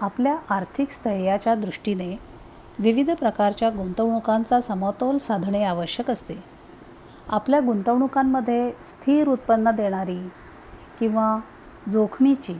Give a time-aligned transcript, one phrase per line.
[0.00, 2.16] आपल्या आर्थिक स्थैर्याच्या दृष्टीने
[2.78, 6.44] विविध प्रकारच्या गुंतवणुकांचा समतोल साधणे आवश्यक असते.
[7.28, 10.28] आपल्या गुंतवणुकांमध्ये स्थिर उत्पन्न देणारी
[11.00, 11.38] किंवा
[11.88, 12.54] जोखमीची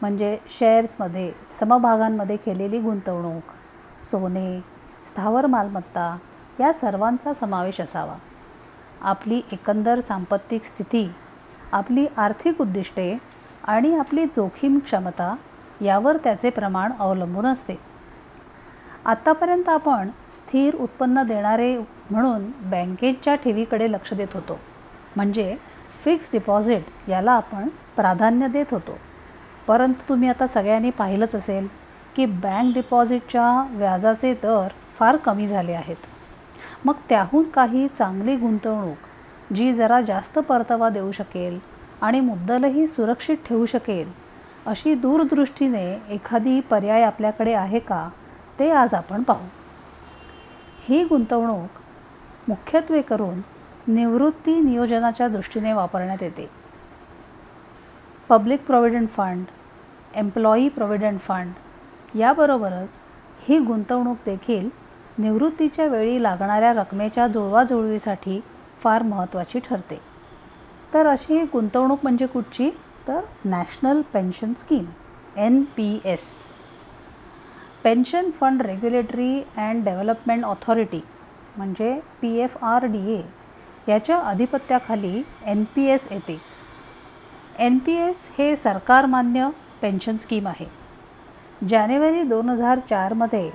[0.00, 3.52] म्हणजे शेअर्समध्ये समभागांमध्ये केलेली गुंतवणूक
[4.00, 4.60] सोने
[5.06, 6.16] स्थावर मालमत्ता
[6.60, 8.16] या सर्वांचा समावेश असावा.
[9.00, 11.10] आपली एकंदर सांपत्तिक स्थिती
[11.72, 13.18] आपली आर्थिक उद्दिष्टे
[13.64, 15.34] आणि आपली जोखीम क्षमता
[15.80, 17.78] यावर त्याचे प्रमाण अवलंबून असते.
[19.04, 21.78] आत्तापर्यंत आपण स्थिर उत्पन्न देणारे
[22.10, 24.58] म्हणून बँकेच्या ठेवीकडे लक्ष देत होतो.
[25.16, 25.56] म्हणजे
[26.04, 28.98] फिक्स डिपॉझिट याला आपण प्राधान्य देत होतो.
[29.66, 31.68] परंतु तुम्ही आता सगळ्यांनी पाहिलंच असेल
[32.16, 35.96] की बँक डिपॉझिटच्या व्याजाचे दर फार कमी झाले आहेत.
[36.84, 41.58] मग त्याहून काही चांगली गुंतवणूक जी जरा जास्त परतावा देऊ शकेल
[42.00, 44.27] आणि मुद्दलही सुरक्षित ठेवू शकेल
[44.66, 48.08] अशी दूरदृष्टीने एखादी पर्याय आपल्याकडे आहे का
[48.58, 49.46] ते आज आपण पाहू.
[50.88, 51.80] ही गुंतवणूक
[52.48, 53.40] मुख्यत्वे करून
[53.88, 56.50] निवृत्ती नियोजनाच्या दृष्टीने वापरण्यात येते.
[58.28, 59.44] Public provident fund
[60.14, 61.52] employee provident fund
[62.16, 62.98] याबरोबरच
[63.48, 64.68] ही गुंतवणूक देखील
[65.18, 68.40] निवृत्तीच्या वेळी लागणाऱ्या रकमेच्या जुळवाजुळवीसाठी
[68.82, 70.00] फार महत्त्वाची ठरते.
[70.94, 72.70] तर अशी ही गुंतवणूक म्हणजे कुठची?
[73.08, 74.84] तर national pension scheme
[75.36, 76.20] N P S
[77.84, 81.00] pension fund regulatory and development authority
[81.56, 83.22] म्हणजे P F R D A
[83.88, 86.38] याच्या अधिपत्याखाली एन पी एस येते.
[87.58, 89.48] एन पी एस हे सरकारमान्य
[89.82, 90.66] पेन्शन स्कीम आहे.
[91.68, 93.50] जानेवारी दोन हजार चारमध्ये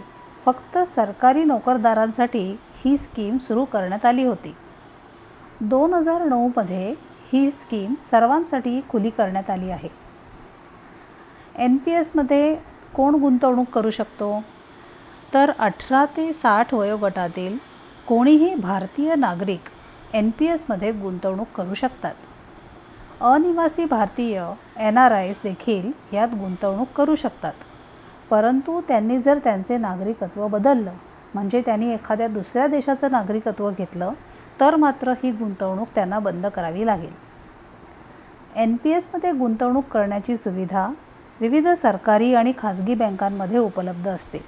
[0.46, 2.46] फक्त सरकारी नोकरदारांसाठी
[2.86, 4.56] ही स्कीम सुरू करण्यात आली होती.
[5.62, 6.94] दोन हजार नऊमध्ये
[7.34, 9.90] ही स्कीम सर्वांसाठी खुली करण्यात आली आहे.
[11.56, 12.56] एन पी एसमध्ये
[12.96, 14.44] कोण गुंतवणूक करू शकतो?
[15.34, 17.58] तर अठरा ते साठ वयोगटातील
[18.08, 19.60] कोणीही भारतीय नागरिक
[20.14, 22.14] एन पी एसमध्ये गुंतवणूक करू शकतात.
[23.22, 24.46] अनिवासी भारतीय
[24.78, 27.54] एन आर आयस देखील यात गुंतवणूक करू शकतात.
[28.30, 30.94] परंतु त्यांनी जर त्यांचे नागरिकत्व बदललं
[31.34, 34.12] म्हणजे त्यांनी एखाद्या दुसऱ्या देशाचं नागरिकत्व घेतलं
[34.60, 37.14] तर मात्र ही गुंतवणूक त्यांना बंद करावी लागेल.
[38.56, 40.88] एन पी एसमध्ये गुंतवणूक करण्याची सुविधा
[41.42, 44.44] विविध सरकारी आणि खाजगी बँकांमध्ये उपलब्ध असते.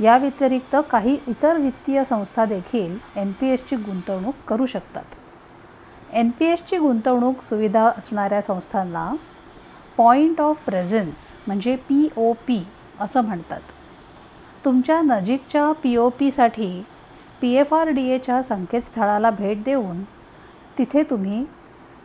[0.00, 5.04] या व्यतिरिक्त काही इतर वित्तीय संस्था देखील एन पी एसची गुंतवणूक करू शकतात.
[6.12, 9.14] एन पी एसची गुंतवणूक सुविधा असणाऱ्या संस्थांना
[9.96, 11.16] पॉईंट ऑफ प्रेझेन्स
[11.46, 12.66] म्हणजे पी ओ पी
[13.00, 13.60] असं म्हणतात.
[14.64, 16.86] तुमच्या नजीकच्या पी ओ पीसाठी
[17.40, 20.02] पी एफ आर डी एच्या संकेतस्थळाला भेट देऊन
[20.78, 21.44] तिथे तुम्ही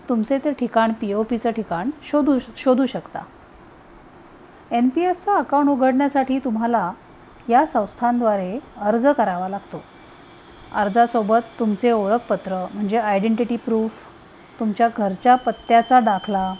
[0.09, 3.22] तुमचे ते ठिकाण पी ओ पीचं ठिकाण शोधू शोधू शकता.
[4.72, 6.92] एन पी एसचं अकाउंट उघडण्यासाठी तुम्हाला
[7.50, 9.81] या संस्थांद्वारे अर्ज करावा लागतो.
[10.75, 14.06] अर्जासोबत तुमचे ओळखपत्र म्हणजे आयडेंटिटी प्रूफ
[14.59, 16.53] तुमच्या घरच्या पत्त्याचा दाखला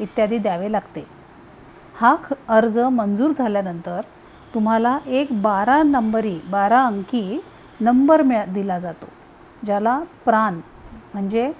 [0.00, 1.06] इत्यादी द्यावे लागते.
[2.00, 4.00] हा ख अर्ज मंजूर झाल्यानंतर
[4.54, 7.40] तुम्हाला एक बारा नंबरी बारा अंकी
[7.80, 9.06] नंबर मिळा दिला जातो
[9.66, 10.60] ज्याला प्राण
[11.14, 11.50] म्हणजे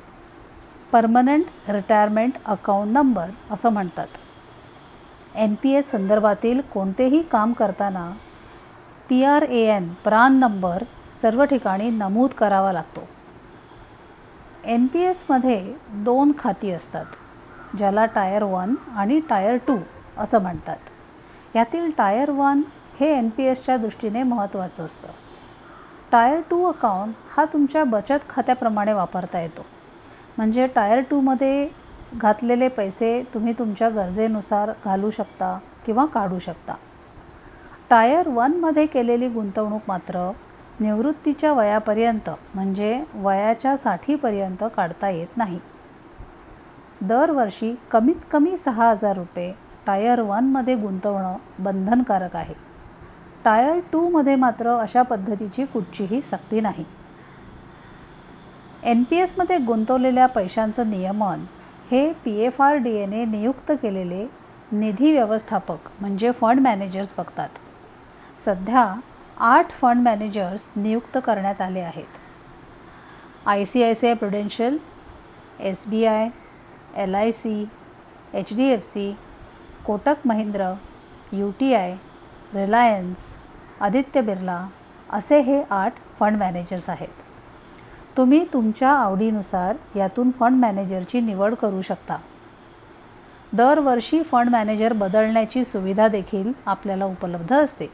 [0.92, 4.06] परमनंट रिटायरमेंट अकाउंट नंबर असं म्हणतात.
[5.34, 8.10] एन पी एस संदर्भातील कोणतेही काम करताना
[9.08, 10.82] P R A N PRAN number
[11.22, 13.02] सर्व ठिकाणी नमूद करावा लागतो.
[14.64, 15.74] एन पी एसमध्ये
[16.04, 19.76] दोन खाती असतात ज्याला टायर वन आणि टायर टू
[20.18, 20.76] असं म्हणतात.
[21.54, 22.62] यातील टायर वन
[23.00, 25.08] हे एन पी एसच्या दृष्टीने महत्त्वाचं असतं.
[26.14, 29.64] टायर टू अकाउंट हा तुमच्या बचत खात्याप्रमाणे वापरता येतो.
[30.36, 31.68] म्हणजे टायर टूमध्ये
[32.14, 36.74] घातलेले पैसे तुम्ही तुमच्या गरजेनुसार घालू शकता किंवा काढू शकता.
[37.90, 40.30] टायर वनमध्ये केलेली गुंतवणूक मात्र
[40.80, 45.58] निवृत्तीच्या वयापर्यंत म्हणजे वयाच्या साठीपर्यंत काढता येत नाही.
[47.00, 49.52] दरवर्षी कमीत कमी सहा हजार रुपये
[49.86, 52.73] टायर वनमध्ये गुंतवणं बंधनकारक आहे.
[53.44, 56.84] टायर टूमध्ये मात्र अशा पद्धतीची कुठचीही सक्ती नाही.
[58.82, 61.44] एन पी एसमध्ये गुंतवलेल्या पैशांचं नियमन
[61.90, 64.26] हे पी एफ आर डी एने नियुक्त केलेले
[64.72, 67.48] निधी व्यवस्थापक म्हणजे फंड मॅनेजर्स बघतात.
[68.44, 68.86] सध्या
[69.48, 72.06] आठ फंड मॅनेजर्स नियुक्त करण्यात आले आहेत.
[73.46, 74.78] I C I C I prudential
[75.60, 76.28] S B I
[76.96, 77.64] L I C
[78.34, 79.12] H D F C
[79.86, 80.72] Kotak Mahindra
[81.32, 81.94] U T I
[82.54, 83.16] Reliance
[83.80, 84.68] Aditya Birla
[85.10, 87.08] असे हे आठ फंड मॅनेजर्स आहेत.
[88.16, 92.16] तुम्ही तुमच्या आवडीनुसार यातून फंड मॅनेजरची निवड करू शकता.
[93.52, 97.86] दरवर्षी फंड मॅनेजर बदलण्याची सुविधा देखील आपल्याला उपलब्ध असते.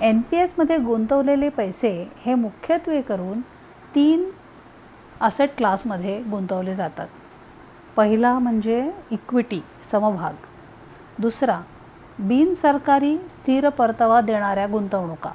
[0.00, 3.40] एन पी एसमध्ये गुंतवलेले पैसे हे मुख्यत्वे करून
[3.94, 4.30] तीन
[5.20, 7.08] असेट क्लासमध्ये गुंतवले जातात.
[7.96, 9.60] पहिला म्हणजे इक्विटी
[9.90, 10.34] समभाग.
[11.18, 11.60] दुसरा
[12.18, 15.30] बिनसरकारी स्थिर परतावा देणाऱ्या गुंतवणुका.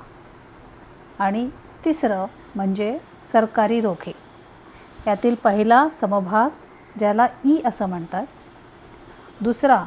[1.19, 1.49] आणि
[1.85, 2.97] तिसरं म्हणजे
[3.31, 4.11] सरकारी रोखे.
[5.07, 6.49] यातील पहिला समभाग
[6.99, 8.25] ज्याला ई असं म्हणतात
[9.41, 9.83] दुसरा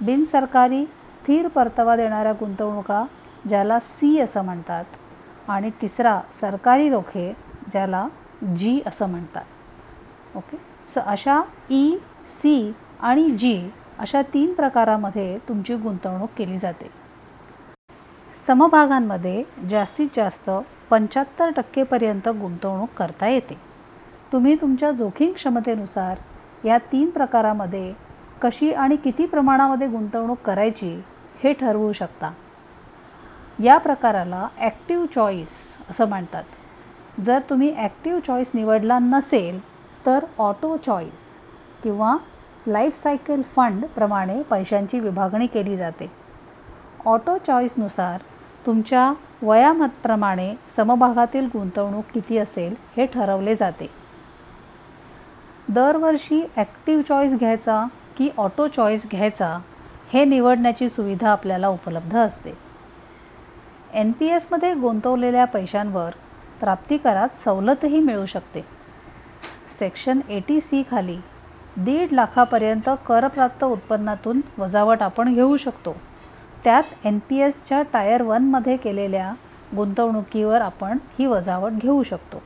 [0.00, 3.04] बिनसरकारी स्थिर परतावा देणाऱ्या गुंतवणुका
[3.48, 4.84] ज्याला सी असं म्हणतात
[5.48, 7.36] आणि तिसरा सरकारी रोखे
[7.70, 8.08] ज्याला
[8.56, 9.44] जी असं म्हणतात.
[10.36, 10.56] ओके?
[10.88, 11.96] सो अशा ई
[12.26, 16.90] सी आणि जी अशा तीन प्रकारामध्ये तुमची गुंतवणूक केली जाते.
[18.46, 20.50] समभागांमध्ये जास्तीत जास्त
[20.90, 23.58] पंच्याहत्तर टक्केपर्यंत गुंतवणूक करता येते.
[24.32, 26.18] तुम्ही तुमच्या जोखीम क्षमतेनुसार
[26.64, 27.92] या तीन प्रकारामध्ये
[28.42, 30.94] कशी आणि किती प्रमाणामध्ये गुंतवणूक करायची
[31.42, 32.32] हे ठरवू शकता.
[33.62, 35.58] या प्रकाराला ॲक्टिव्ह चॉईस
[35.90, 36.44] असं म्हणतात.
[37.24, 39.60] जर तुम्ही ॲक्टिव्ह चॉईस निवडला नसेल
[40.06, 41.38] तर ऑटो चॉईस
[41.82, 42.16] किंवा
[42.66, 46.10] लाईफ सायकल फंडप्रमाणे पैशांची विभागणी केली जाते.
[47.06, 48.22] ऑटो चॉईसनुसार
[48.66, 53.90] तुमच्या वयामतप्रमाणे समभागातील गुंतवणूक किती असेल हे ठरवले जाते.
[55.68, 57.86] दरवर्षी ॲक्टिव्ह चॉईस घ्यायचा
[58.16, 59.58] की ऑटो चॉईस घ्यायचा
[60.12, 62.56] हे निवडण्याची सुविधा आपल्याला उपलब्ध असते.
[63.94, 66.10] एन पी एसमध्ये गुंतवलेल्या पैशांवर
[66.60, 68.64] प्राप्तिकरात सवलतही मिळू शकते.
[69.78, 71.16] सेक्शन एटी सी खाली
[71.76, 75.94] दीड लाखापर्यंत करप्राप्त उत्पन्नातून वजावट आपण घेऊ शकतो.
[76.64, 79.32] त्यात एन पी एसच्या टायर वनमध्ये केलेल्या
[79.76, 82.42] गुंतवणुकीवर आपण ही वजावट घेऊ शकतो.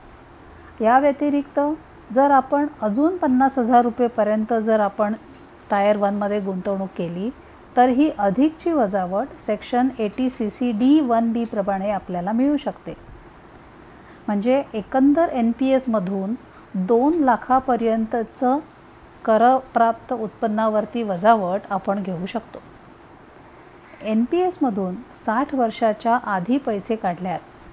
[0.80, 1.60] या व्यतिरिक्त
[2.14, 5.14] जर आपण अजून पन्नास हजार रुपयेपर्यंत जर आपण
[5.70, 7.30] टायर वनमध्ये गुंतवणूक केली
[7.76, 12.94] तर ही अधिकची वजावट section eighty C C D one B प्रमाणे आपल्याला मिळू शकते.
[14.26, 16.34] म्हणजे एकंदर एन पी एसमधून
[16.74, 18.58] दोन लाखापर्यंतचं
[19.24, 22.58] करप्राप्त उत्पन्नावरती वजावट आपण घेऊ शकतो.
[24.02, 27.66] एन पी एसमधून साठ वर्षाच्या आधी पैसे काढल्यास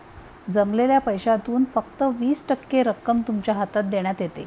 [0.54, 4.46] जमलेल्या पैशातून फक्त वीस टक्के रक्कम तुमच्या हातात देण्यात येते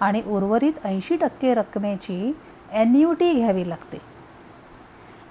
[0.00, 2.32] आणि उर्वरित ऐंशी टक्के रकमेची
[2.72, 4.00] एन यू टी घ्यावी लागते.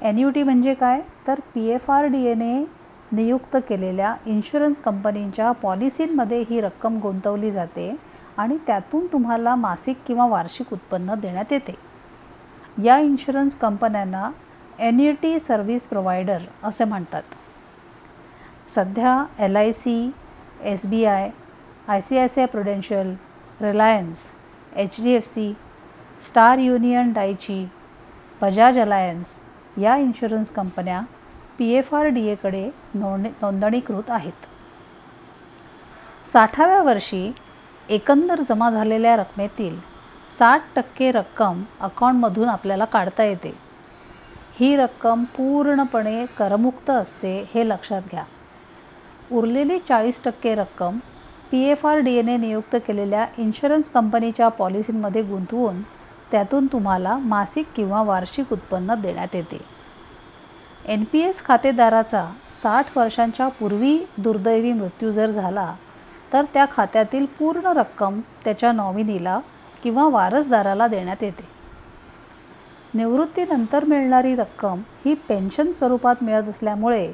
[0.01, 1.01] एन यू टी म्हणजे काय?
[1.27, 2.65] तर पी एफ आर डी एने
[3.11, 7.95] नियुक्त केलेल्या इन्शुरन्स कंपनींच्या पॉलिसींमध्ये ही रक्कम गुंतवली जाते
[8.37, 11.75] आणि त्यातून तुम्हाला मासिक किंवा वार्षिक उत्पन्न देण्यात येते.
[12.83, 14.29] या इन्शुरन्स कंपन्यांना
[14.79, 17.23] एन्युटी सर्व्हिस प्रोव्हायडर असे म्हणतात.
[18.75, 20.11] सध्या L I C
[20.61, 21.29] S B I
[21.87, 23.13] I C I C I prudential
[23.61, 24.17] Reliance
[24.75, 25.53] H D F C
[26.27, 27.65] Star Union Daiichi
[28.41, 29.39] Bajaj Allianz
[29.77, 31.01] या इन्शुरन्स कंपन्या
[31.57, 34.45] पी एफ आर डी एकडे नोंद नोंदणीकृत आहेत.
[36.27, 37.33] साठाव्या वर्षी
[37.89, 39.77] एकंदर जमा झालेल्या रकमेतील
[40.39, 43.53] साठ टक्के रक्कम अकाउंटमधून आपल्याला काढता येते.
[44.59, 48.23] ही रक्कम पूर्णपणे करमुक्त असते हे लक्षात घ्या.
[49.31, 50.97] उरलेली चाळीस टक्के रक्कम
[51.51, 55.81] पी एफ आर डी एने नियुक्त केलेल्या इन्शुरन्स कंपनीच्या पॉलिसींमध्ये गुंतवून
[56.31, 59.61] त्यातून तुम्हाला मासिक किंवा वार्षिक उत्पन्न देण्यात येते.
[60.85, 62.25] एन पी एस खातेदाराचा
[62.63, 65.73] साठ वर्षांच्या पूर्वी दुर्दैवी मृत्यू जर झाला
[66.33, 69.39] तर त्या खात्यातील पूर्ण रक्कम त्याच्या नॉमिनीला
[69.83, 71.47] किंवा वारसदाराला देण्यात येते.
[72.93, 77.11] निवृत्तीनंतर मिळणारी रक्कम ही पेन्शन स्वरूपात मिळत असल्यामुळे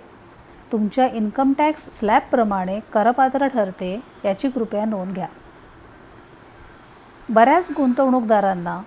[0.71, 3.93] तुमच्या इन्कम टॅक्स स्लॅबप्रमाणे करपात्र ठरते
[4.25, 5.27] याची कृपया नोंद घ्या.
[7.29, 8.79] बऱ्याच गुंतवणूकदारांना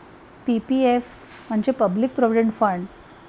[0.47, 1.05] पी पी एफ
[1.49, 2.85] म्हणजे पब्लिक प्रॉव्हिडंट फंड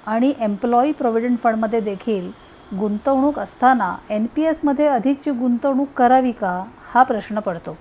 [0.06, 2.30] आणि एम्प्लॉई प्रॉव्हिडंट फंडमध्ये देखील
[2.74, 6.64] गुंतवणूक असताना एन पी एसमध्ये अधिकची गुंतवणूक करावी का?
[6.92, 7.76] हा प्रश्न पडतो.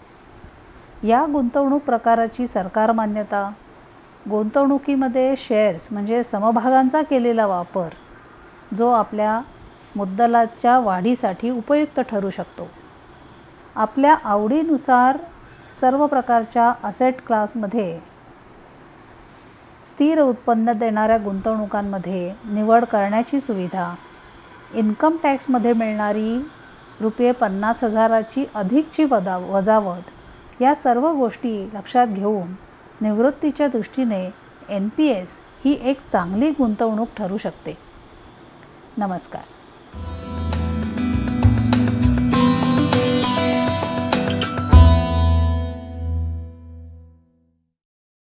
[1.03, 3.49] या गुंतवणूक प्रकाराची सरकार मान्यता?
[4.29, 7.89] गुंतवणुकीमध्ये शेअर्स म्हणजे समभागांचा केलेला वापर
[8.77, 9.41] जो आपल्या
[9.95, 12.67] मुद्दलाच्या वाढीसाठी उपयुक्त ठरू शकतो.
[13.75, 15.17] आपल्या आवडीनुसार
[15.81, 17.99] सर्व प्रकारच्या असेट क्लासमध्ये
[19.85, 23.95] स्थिर उत्पन्न देणाऱ्या गुंतवणुकांमध्ये निवड करण्याची सुविधा
[24.75, 26.37] इन्कम टॅक्समध्ये मिळणारी
[27.01, 32.53] रुपये पन्नास हजाराची अधिकची वदा वजावट या सर्व गोष्टी लक्षात घेऊन
[33.01, 34.29] निवृत्तीच्या दृष्टीने
[34.69, 37.77] एन पी एस ही एक चांगली गुंतवणूक ठरू शकते.
[38.97, 39.43] नमस्कार.